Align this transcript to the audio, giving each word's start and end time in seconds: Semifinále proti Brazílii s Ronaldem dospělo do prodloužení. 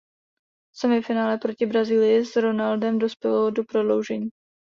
Semifinále 0.75 1.37
proti 1.37 1.65
Brazílii 1.65 2.25
s 2.25 2.35
Ronaldem 2.35 2.99
dospělo 2.99 3.49
do 3.51 3.63
prodloužení. 3.63 4.29